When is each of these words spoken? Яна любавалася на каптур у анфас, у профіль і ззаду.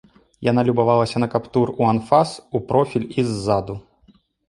Яна 0.45 0.63
любавалася 0.69 1.21
на 1.25 1.27
каптур 1.35 1.73
у 1.83 1.87
анфас, 1.93 2.35
у 2.55 2.65
профіль 2.73 3.09
і 3.19 3.31
ззаду. 3.33 3.81